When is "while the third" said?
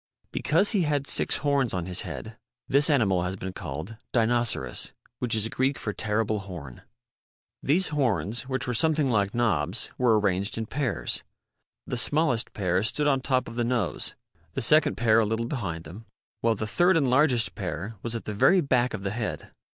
16.39-16.97